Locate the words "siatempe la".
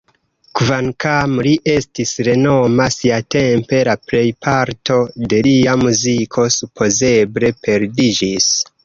2.95-3.95